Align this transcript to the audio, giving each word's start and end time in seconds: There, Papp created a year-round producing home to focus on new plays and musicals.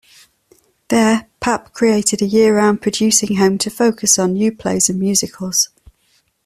There, 0.87 1.27
Papp 1.43 1.73
created 1.73 2.23
a 2.23 2.25
year-round 2.25 2.81
producing 2.81 3.35
home 3.35 3.59
to 3.59 3.69
focus 3.69 4.17
on 4.17 4.33
new 4.33 4.51
plays 4.51 4.89
and 4.89 4.97
musicals. 4.99 5.69